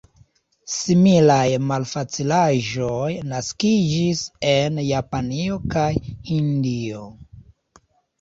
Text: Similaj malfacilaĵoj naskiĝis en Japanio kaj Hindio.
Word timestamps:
Similaj 0.75 1.49
malfacilaĵoj 1.71 3.09
naskiĝis 3.33 4.23
en 4.53 4.79
Japanio 4.85 5.59
kaj 5.75 5.85
Hindio. 6.31 7.05